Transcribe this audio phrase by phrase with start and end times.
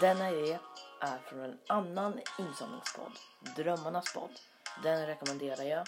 [0.00, 0.58] Denna idé
[1.00, 3.18] är från en annan insamlingspodd,
[3.56, 4.40] Drömmarnas podd.
[4.82, 5.86] Den rekommenderar jag.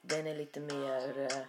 [0.00, 1.42] Den är lite mer eh,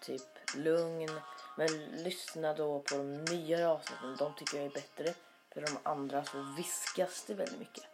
[0.00, 0.22] typ
[0.54, 1.20] lugn.
[1.56, 4.16] Men lyssna då på de nyare avsnitten.
[4.18, 5.14] De tycker jag är bättre.
[5.52, 7.84] För de andra så viskas det väldigt mycket.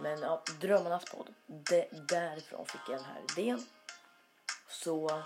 [0.00, 1.34] Men ja, Drömmarnas podd.
[1.46, 3.66] De, därifrån fick jag den här idén.
[4.68, 5.22] Så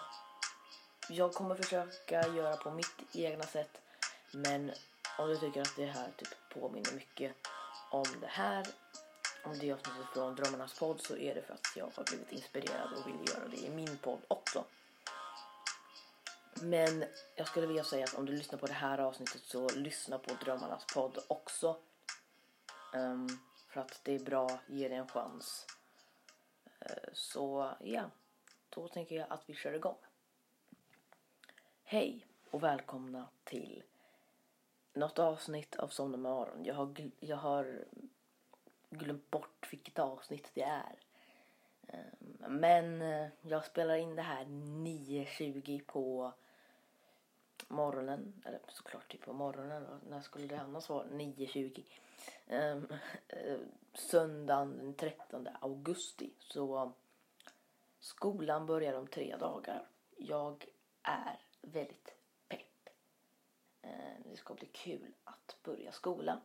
[1.09, 3.81] jag kommer försöka göra på mitt egna sätt.
[4.33, 4.73] Men
[5.19, 7.37] om du tycker att det här typ påminner mycket
[7.91, 8.67] om det här,
[9.45, 12.93] om det avsnittet från Drömmarnas podd så är det för att jag har blivit inspirerad
[12.93, 14.65] och vill göra det i min podd också.
[16.63, 17.05] Men
[17.37, 20.35] jag skulle vilja säga att om du lyssnar på det här avsnittet så lyssna på
[20.45, 21.77] Drömmarnas podd också.
[22.95, 23.29] Um,
[23.69, 25.67] för att det är bra, ge det en chans.
[26.67, 28.11] Uh, så ja,
[28.69, 29.97] då tänker jag att vi kör igång.
[31.85, 33.83] Hej och välkomna till
[34.95, 36.65] något avsnitt av Somna med Aron.
[36.65, 37.85] Jag har, jag har
[38.91, 40.99] glömt bort vilket avsnitt det är.
[41.89, 46.33] Ehm, men eh, jag spelar in det här 9.20 på
[47.69, 51.07] morgonen, eller såklart typ på morgonen, när skulle det annars vara?
[51.07, 51.85] 9.20.
[52.47, 52.87] Ehm,
[53.29, 53.59] eh,
[53.95, 56.31] söndagen den 13 augusti.
[56.39, 56.93] Så
[58.01, 59.87] skolan börjar om tre dagar.
[60.17, 60.67] Jag
[61.03, 62.14] är väldigt
[64.35, 66.41] det ska bli kul att börja skola.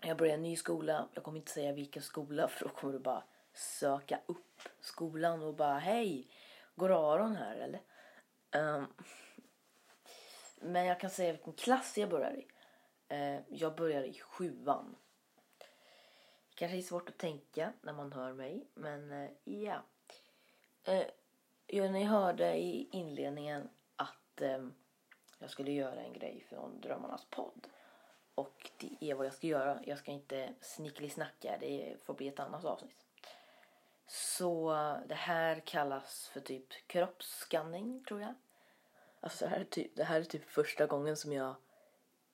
[0.00, 1.08] Jag börjar en ny skola.
[1.14, 5.54] Jag kommer inte säga vilken skola för då kommer du bara söka upp skolan och
[5.54, 6.28] bara hej,
[6.74, 7.80] går Aron här eller?
[8.52, 8.86] Um,
[10.60, 12.46] men jag kan säga vilken klass jag börjar i.
[13.14, 14.96] Uh, jag börjar i sjuan.
[16.54, 19.82] Kanske är svårt att tänka när man hör mig, men uh, ja.
[20.88, 21.06] Uh,
[21.66, 24.74] ja, ni hörde i inledningen att um,
[25.40, 27.66] jag skulle göra en grej från Drömmarnas podd.
[28.34, 29.80] Och det är vad jag ska göra.
[29.84, 31.56] Jag ska inte snickelsnacka.
[31.60, 33.06] det får bli ett annat avsnitt.
[34.06, 34.72] Så
[35.06, 38.34] det här kallas för typ kroppsskanning tror jag.
[39.20, 41.54] Alltså det här, är typ, det här är typ första gången som jag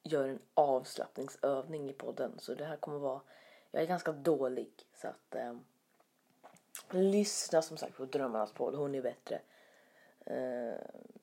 [0.03, 2.39] gör en avslappningsövning i podden.
[2.39, 3.21] Så det här kommer vara,
[3.71, 4.87] jag är ganska dålig.
[4.95, 5.57] Så att eh,
[6.91, 9.41] lyssna som sagt på Drömmarnas podd, hon är bättre.
[10.27, 10.81] Eh,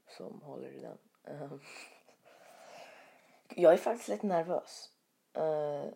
[0.07, 0.97] som håller i den.
[1.23, 1.59] Ehm,
[3.49, 4.91] jag är faktiskt lite nervös.
[5.37, 5.93] Uh,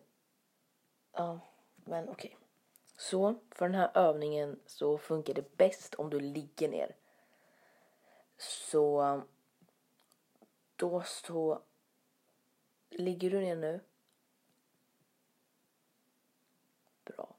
[1.12, 1.40] ja,
[1.74, 2.30] men okej.
[2.34, 2.48] Okay.
[2.96, 6.96] Så för den här övningen så funkar det bäst om du ligger ner.
[8.36, 9.22] Så
[10.76, 11.62] då så
[12.90, 13.80] ligger du ner nu.
[17.04, 17.34] Bra.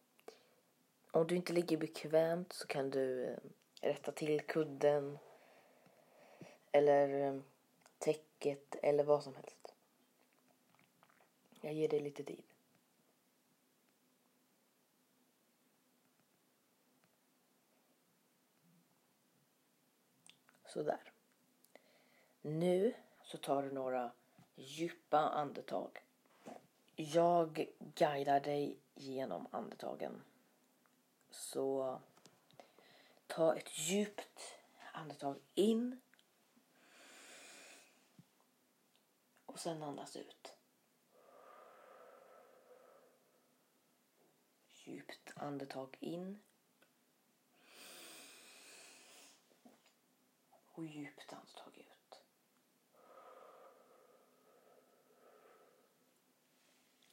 [1.11, 3.38] Om du inte ligger bekvämt så kan du eh,
[3.81, 5.19] rätta till kudden
[6.71, 7.44] eller ehm,
[8.00, 9.74] täcket eller vad som helst.
[11.62, 12.44] Jag ger dig lite tid.
[20.66, 21.12] Sådär.
[22.42, 22.94] Nu
[23.24, 24.12] så tar du några
[24.56, 26.04] djupa andetag.
[26.96, 30.22] Jag guidar dig genom andetagen.
[31.30, 32.00] Så
[33.28, 34.60] ta ett djupt
[34.94, 36.02] andetag in.
[39.50, 40.56] Och sen andas ut.
[44.68, 46.40] Djupt andetag in.
[50.72, 52.22] Och djupt andetag ut.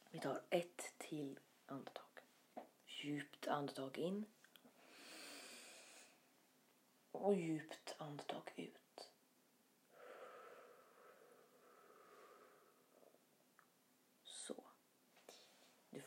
[0.09, 2.19] Vi tar ett till andetag.
[2.85, 4.25] Djupt andetag in.
[7.11, 9.06] Och djupt andetag ut.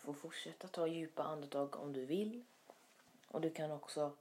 [0.00, 2.44] Får fortsätta ta djupa andetag om du vill.
[3.28, 4.12] Och du kan också,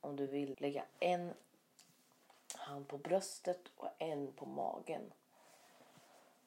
[0.00, 1.34] om du vill, lägga en
[2.54, 5.12] hand på bröstet och en på magen.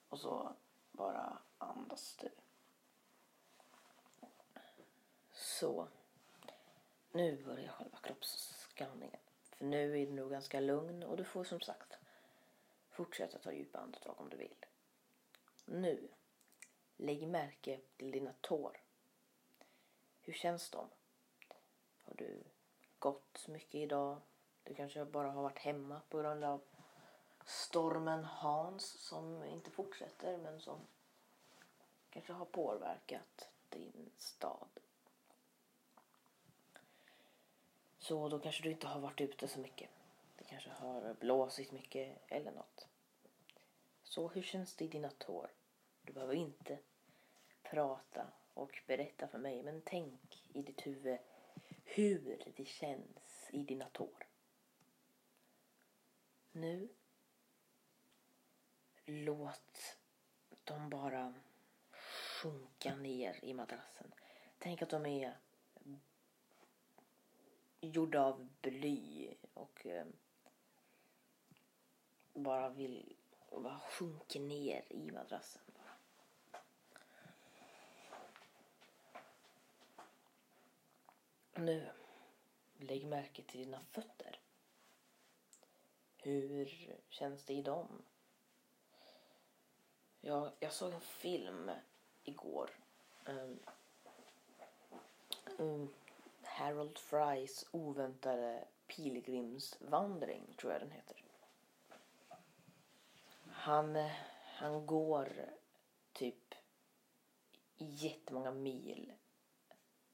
[0.09, 0.53] Och så
[0.91, 2.29] bara andas du.
[5.31, 5.87] Så.
[7.11, 9.19] Nu börjar själva kroppsskanningen.
[9.51, 11.97] För nu är du nog ganska lugn och du får som sagt
[12.89, 14.65] fortsätta ta djupa andetag om du vill.
[15.65, 16.07] Nu
[17.01, 18.81] Lägg märke till dina tår.
[20.21, 20.89] Hur känns de?
[22.03, 22.43] Har du
[22.99, 24.21] gått mycket idag?
[24.63, 26.61] Du kanske bara har varit hemma på grund av
[27.45, 30.79] stormen Hans som inte fortsätter men som
[32.09, 34.69] kanske har påverkat din stad.
[37.99, 39.89] Så då kanske du inte har varit ute så mycket.
[40.37, 42.87] Det kanske har blåsit mycket eller något.
[44.03, 45.51] Så hur känns det i dina tår?
[46.01, 46.77] Du behöver inte
[47.71, 49.63] prata och berätta för mig.
[49.63, 51.19] Men tänk i ditt huvud
[51.83, 54.27] hur det känns i dina tår.
[56.51, 56.89] Nu
[59.05, 59.97] låt
[60.63, 61.33] dem bara
[61.91, 64.13] sjunka ner i madrassen.
[64.57, 65.37] Tänk att de är
[67.81, 70.05] gjorda av bly och eh,
[72.33, 73.15] bara vill
[73.51, 75.61] bara sjunka ner i madrassen.
[81.59, 81.89] Nu,
[82.77, 84.39] lägg märke till dina fötter.
[86.17, 88.03] Hur känns det i dem?
[90.21, 91.71] Jag, jag såg en film
[92.23, 92.69] igår.
[93.25, 93.59] Um,
[95.57, 95.93] um,
[96.41, 101.23] Harold Frys oväntade pilgrimsvandring, tror jag den heter.
[103.51, 104.09] Han,
[104.55, 105.49] han går
[106.13, 106.55] typ
[107.77, 109.13] jättemånga mil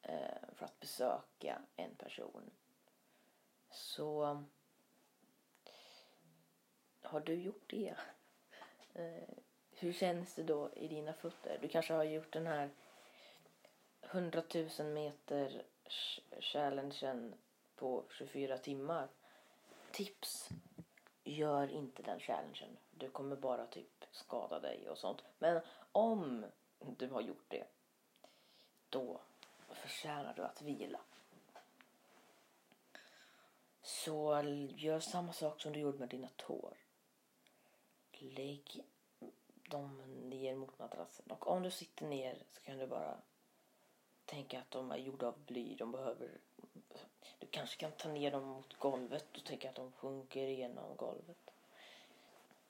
[0.01, 2.51] eh, för att besöka en person.
[3.69, 4.43] Så
[7.01, 7.95] har du gjort det?
[8.93, 9.29] Eh,
[9.69, 11.59] hur känns det då i dina fötter?
[11.61, 12.69] Du kanske har gjort den här
[14.01, 14.43] 100
[14.79, 15.63] 000 meter
[16.39, 17.35] challengen
[17.75, 19.09] på 24 timmar.
[19.91, 20.49] Tips!
[21.23, 22.77] Gör inte den challengen.
[22.91, 25.23] Du kommer bara typ skada dig och sånt.
[25.39, 25.61] Men
[25.91, 26.45] om
[26.79, 27.67] du har gjort det,
[28.89, 29.21] då
[29.87, 31.01] förtjänar du att vila.
[33.81, 34.41] Så
[34.75, 36.77] gör samma sak som du gjorde med dina tår.
[38.19, 38.83] Lägg
[39.69, 41.31] dem ner mot madrassen.
[41.31, 43.17] Och om du sitter ner så kan du bara
[44.25, 45.75] tänka att de är gjorda av bly.
[45.75, 46.39] De behöver...
[47.39, 51.51] Du kanske kan ta ner dem mot golvet och tänka att de sjunker igenom golvet.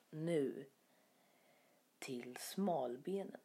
[0.10, 0.66] Nu
[2.00, 3.42] till smalbenen.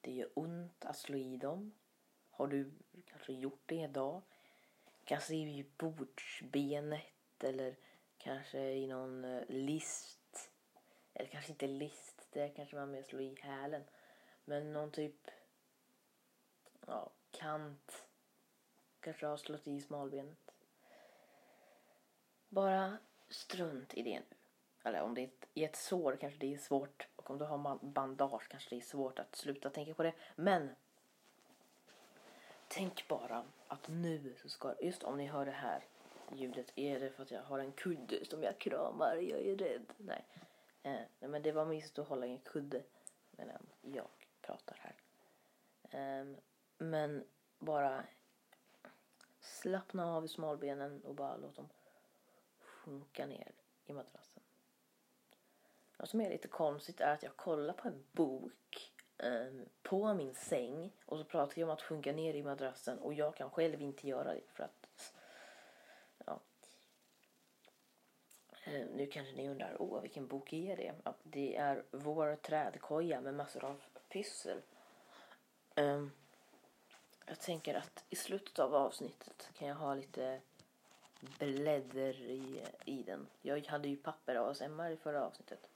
[0.00, 1.72] Det gör ont att slå i dem.
[2.40, 2.70] Har du
[3.06, 4.22] kanske gjort det idag?
[5.04, 7.76] Kanske i bordsbenet eller
[8.18, 10.50] kanske i någon eh, list.
[11.14, 13.82] Eller kanske inte list, det kanske man mer slår i hälen.
[14.44, 15.30] Men någon typ
[16.86, 18.06] ja, kant.
[19.00, 20.54] Kanske har slått i smalbenet.
[22.48, 22.98] Bara
[23.28, 24.36] strunt i det nu.
[24.82, 27.08] Eller om det är i ett sår kanske det är svårt.
[27.16, 30.14] Och om du har bandage kanske det är svårt att sluta tänka på det.
[30.36, 30.70] Men
[32.70, 35.84] tänk bara att nu så ska, just om ni hör det här
[36.32, 39.92] ljudet, är det för att jag har en kudde som jag kramar, jag är rädd.
[39.96, 40.26] Nej,
[40.82, 42.82] eh, nej men det var mysigt att hålla i en kudde
[43.30, 44.08] medan jag
[44.40, 44.96] pratar här.
[45.90, 46.36] Eh,
[46.78, 47.24] men
[47.58, 48.04] bara
[49.40, 51.68] slappna av i smalbenen och bara låt dem
[52.60, 53.52] sjunka ner
[53.86, 54.42] i madrassen.
[55.98, 60.34] Något som är lite konstigt är att jag kollar på en bok Ehm, på min
[60.34, 63.82] säng och så pratar jag om att sjunka ner i madrassen och jag kan själv
[63.82, 65.12] inte göra det för att
[66.24, 66.40] ja.
[68.64, 70.94] Ehm, nu kanske ni undrar, åh vilken bok är det?
[71.04, 74.62] Ja, det är Vår trädkoja med massor av pyssel.
[75.76, 76.12] Um,
[77.26, 80.40] jag tänker att i slutet av avsnittet kan jag ha lite
[81.38, 83.26] blädder i, i den.
[83.42, 85.68] Jag hade ju papper ASMR i förra avsnittet.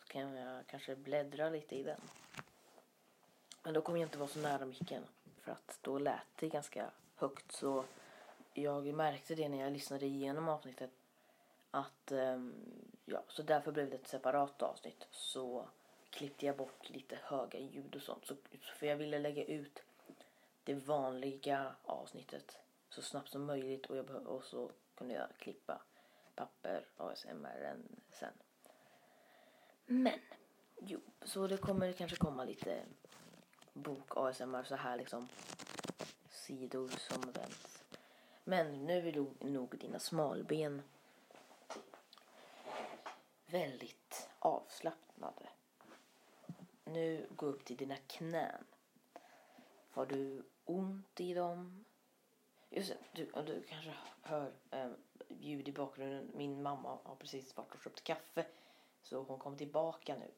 [0.00, 2.00] Så kan jag kanske bläddra lite i den.
[3.68, 5.02] Men då kommer jag inte vara så nära micken.
[5.40, 7.52] För att då lät det ganska högt.
[7.52, 7.84] Så
[8.54, 10.90] jag märkte det när jag lyssnade igenom avsnittet.
[11.70, 12.54] Att, ehm,
[13.04, 15.06] ja, så därför blev det ett separat avsnitt.
[15.10, 15.68] Så
[16.10, 18.26] klippte jag bort lite höga ljud och sånt.
[18.26, 18.36] Så,
[18.78, 19.82] för jag ville lägga ut
[20.64, 22.58] det vanliga avsnittet
[22.88, 25.82] så snabbt som möjligt och, jag, och så kunde jag klippa
[26.34, 27.76] papper ASMR
[28.12, 28.32] sen.
[29.86, 30.18] Men,
[30.80, 32.84] jo, så det kommer kanske komma lite
[33.72, 35.28] bok ASMR så här liksom
[36.30, 37.82] sidor som vänds.
[38.44, 40.82] Men nu är nog dina smalben
[43.46, 45.48] väldigt avslappnade.
[46.84, 48.64] Nu gå upp till dina knän.
[49.90, 51.84] Har du ont i dem?
[52.70, 54.90] Just det, du, du kanske hör eh,
[55.28, 56.30] ljud i bakgrunden.
[56.34, 58.46] Min mamma har precis varit och köpt kaffe.
[59.02, 60.30] Så hon kom tillbaka nu.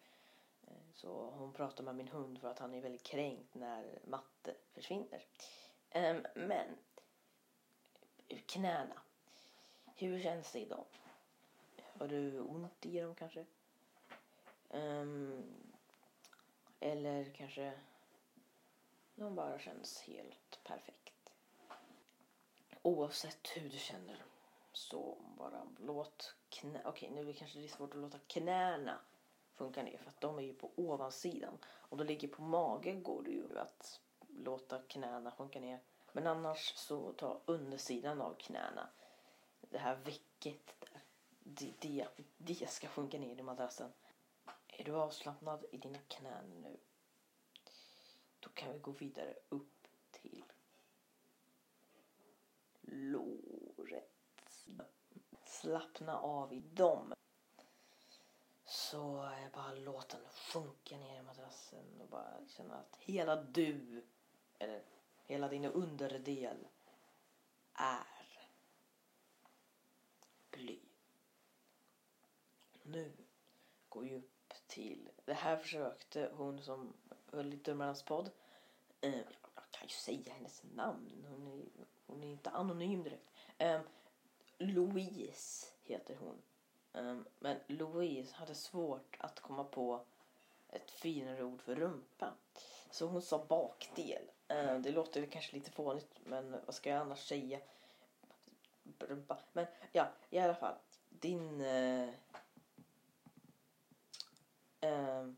[1.00, 5.24] Så hon pratar med min hund för att han är väldigt kränkt när matte försvinner.
[5.90, 6.76] Ehm, men
[8.46, 9.02] knäna.
[9.94, 10.84] Hur känns det i dem?
[11.98, 13.46] Har du ont i dem kanske?
[14.68, 15.72] Um,
[16.80, 17.72] eller kanske
[19.14, 21.32] de bara känns helt perfekt.
[22.82, 24.22] Oavsett hur du känner
[24.72, 26.82] så bara låt knä...
[26.84, 28.98] Okej, nu är det kanske det svårt att låta knäna
[29.60, 31.58] sjunka ner för att de är ju på ovansidan.
[31.64, 35.80] Om du ligger på mage går det ju att låta knäna sjunka ner.
[36.12, 38.88] Men annars så ta undersidan av knäna.
[39.60, 41.02] Det här vecket där.
[41.42, 43.92] Det, det, det ska sjunka ner i madrassen.
[44.66, 46.76] Är du avslappnad i dina knän nu?
[48.40, 50.44] Då kan vi gå vidare upp till
[52.80, 54.10] låret.
[55.44, 57.14] Slappna av i dem.
[58.90, 64.04] Så jag bara låt den sjunka ner i madrassen och bara känna att hela du,
[64.58, 64.82] eller
[65.24, 66.68] hela din underdel
[67.74, 68.42] är
[70.50, 70.80] bly.
[72.82, 73.12] Nu
[73.88, 76.92] går vi upp till, det här försökte hon som
[77.26, 78.30] höll i Dummarnas podd.
[79.00, 79.18] Eh,
[79.54, 81.64] jag kan ju säga hennes namn, hon är,
[82.06, 83.30] hon är inte anonym direkt.
[83.58, 83.80] Eh,
[84.58, 86.42] Louise heter hon.
[86.92, 90.00] Um, men Louise hade svårt att komma på
[90.68, 92.32] ett finare ord för rumpa.
[92.90, 94.22] Så hon sa bakdel.
[94.52, 97.60] Uh, det låter kanske lite fånigt men vad ska jag annars säga?
[98.98, 99.38] Rumpa.
[99.52, 100.74] Men ja, i alla fall.
[101.08, 101.60] Din...
[101.60, 102.08] Uh,
[104.84, 105.32] uh,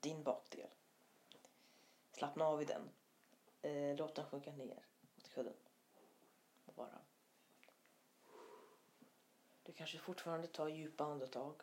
[0.00, 0.68] din bakdel.
[2.12, 2.90] Slappna av i den.
[3.62, 5.54] Eh, låt den sjunka ner mot kudden.
[6.64, 6.98] Bara
[9.64, 11.54] du kanske fortfarande tar djupa andetag.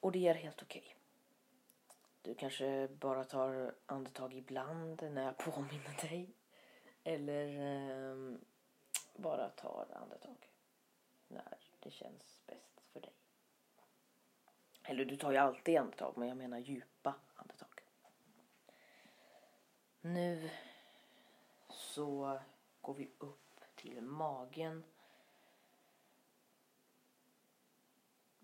[0.00, 0.82] Och det är helt okej.
[0.82, 0.94] Okay.
[2.22, 6.34] Du kanske bara tar andetag ibland när jag påminner dig.
[7.04, 8.36] Eller eh,
[9.16, 10.48] bara tar andetag
[11.28, 13.14] när det känns bäst för dig.
[14.82, 17.82] Eller du tar ju alltid andetag, men jag menar djupa andetag.
[20.00, 20.50] Nu
[21.70, 22.40] så
[22.80, 24.84] går vi upp till magen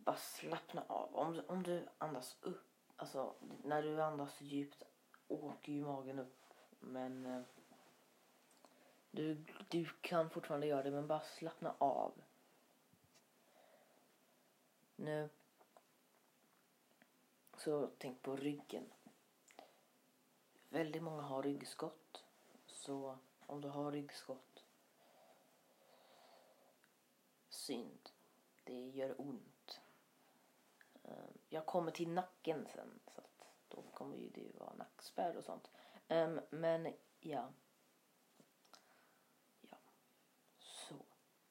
[0.07, 1.17] bara slappna av.
[1.17, 2.65] Om, om du andas upp,
[2.97, 3.35] alltså
[3.65, 4.83] när du andas djupt
[5.29, 6.55] åker ju magen upp.
[6.81, 7.43] Men eh,
[9.11, 12.13] du, du kan fortfarande göra det, men bara slappna av.
[14.97, 15.29] Nu
[17.57, 18.93] så tänk på ryggen.
[20.69, 22.25] Väldigt många har ryggskott.
[22.67, 24.65] Så om du har ryggskott,
[27.49, 28.11] synd.
[28.65, 29.56] Det gör ont.
[31.57, 35.71] Jag kommer till nacken sen så att då kommer ju det vara nackspärr och sånt.
[36.09, 37.53] Um, men ja.
[39.61, 39.77] Ja.
[40.59, 40.95] Så.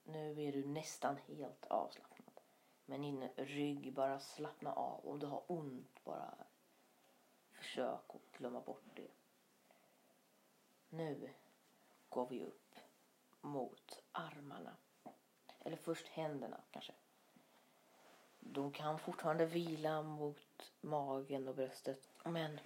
[0.03, 2.39] Nu är du nästan helt avslappnad.
[2.85, 5.07] Men din rygg, bara slappna av.
[5.07, 6.37] Om du har ont, bara
[7.51, 9.11] försök att glömma bort det.
[10.89, 11.33] Nu
[12.09, 12.75] går vi upp
[13.41, 14.77] mot armarna.
[15.59, 16.93] Eller först händerna kanske
[18.47, 22.09] de kan fortfarande vila mot magen och bröstet.
[22.23, 22.59] Men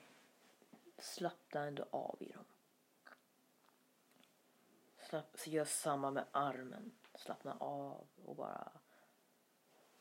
[0.98, 2.46] slappna ändå av i dem.
[5.10, 6.92] Slapp, så gör samma med armen.
[7.16, 8.72] Slappna av och bara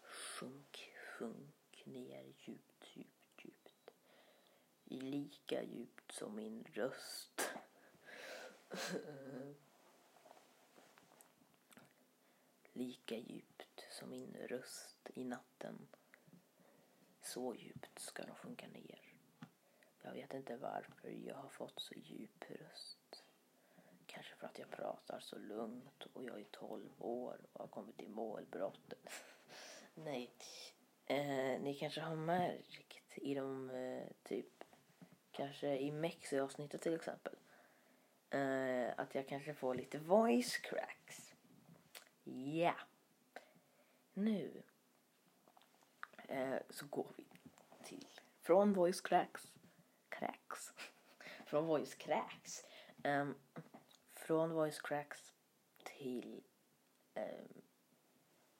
[0.02, 3.90] sjunk, sjunk ner djupt, djupt, djupt.
[4.84, 7.50] Lika djupt som min röst.
[12.72, 13.57] Lika djupt
[13.98, 15.88] som min röst i natten.
[17.22, 19.00] Så djupt ska de sjunka ner.
[20.02, 23.24] Jag vet inte varför jag har fått så djup röst.
[24.06, 27.96] Kanske för att jag pratar så lugnt och jag är 12 år och har kommit
[27.96, 29.08] till målbrottet.
[29.94, 30.30] Nej.
[31.06, 34.64] Eh, ni kanske har märkt i de eh, typ
[35.30, 37.36] kanske i Mexi-avsnittet till exempel
[38.30, 41.34] eh, att jag kanske får lite voice cracks.
[42.24, 42.32] Ja.
[42.32, 42.80] Yeah.
[44.18, 44.62] Nu
[46.28, 47.26] eh, så går vi
[47.84, 48.06] till
[48.40, 49.52] från voice cracks,
[50.08, 50.72] cracks,
[51.46, 52.64] från voice cracks,
[53.04, 53.34] um,
[54.14, 55.32] från voice cracks
[55.84, 56.42] till
[57.14, 57.62] um,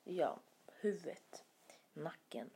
[0.04, 1.44] ja, huvudet,
[1.92, 2.50] nacken.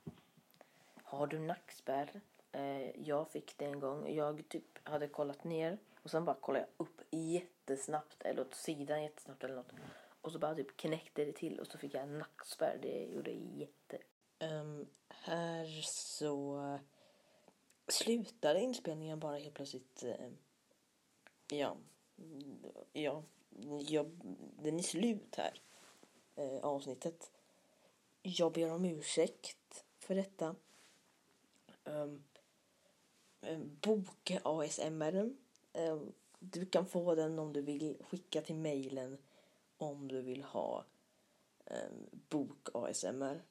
[1.02, 2.20] Har du nackspärr?
[2.56, 4.14] Uh, jag fick det en gång.
[4.14, 9.02] Jag typ hade kollat ner och sen bara kollade jag upp jättesnabbt eller åt sidan
[9.02, 9.72] jättesnabbt eller något.
[10.22, 12.78] Och så bara typ knäckte det till och så fick jag en nackspärr.
[12.82, 13.98] Det gjorde jätte...
[14.40, 16.78] Um, här så
[17.88, 20.04] slutade inspelningen bara helt plötsligt.
[20.04, 20.32] Uh,
[21.48, 21.76] ja,
[22.92, 23.22] ja,
[23.86, 24.06] ja,
[24.58, 25.60] den är slut här.
[26.38, 27.30] Uh, avsnittet.
[28.22, 30.56] Jag ber om ursäkt för detta.
[31.84, 32.24] Um,
[33.80, 35.34] boka ASMR.
[35.72, 39.18] Um, du kan få den om du vill skicka till mejlen
[39.82, 40.84] om du vill ha
[41.66, 41.90] eh,
[42.28, 43.42] bok ASMR.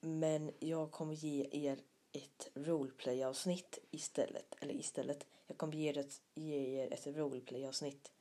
[0.00, 1.80] Men jag kommer ge er
[2.12, 4.54] ett roleplay-avsnitt istället.
[4.60, 5.26] Eller istället.
[5.46, 8.12] Jag kommer ge er ett, ge er ett roleplay-avsnitt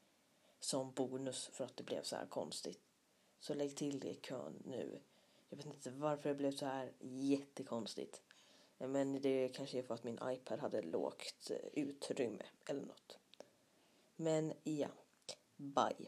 [0.59, 2.79] som bonus för att det blev så här konstigt.
[3.39, 4.99] Så lägg till det i kön nu.
[5.49, 8.21] Jag vet inte varför det blev så här jättekonstigt.
[8.77, 13.17] Men det kanske är för att min iPad hade lågt eh, utrymme eller något.
[14.15, 14.87] Men ja,
[15.59, 16.07] bye.